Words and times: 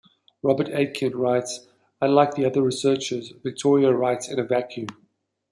Robert 0.41 0.69
Aitken 0.69 1.13
writes, 1.15 1.67
Unlike 2.01 2.33
the 2.33 2.45
other 2.45 2.63
researchers, 2.63 3.33
Victoria 3.43 3.93
writes 3.93 4.29
in 4.29 4.39
a 4.39 4.43
vacuum. 4.43 4.87